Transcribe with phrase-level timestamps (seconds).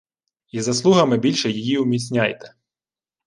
[0.51, 2.55] І заслугами більше її уміцняйте.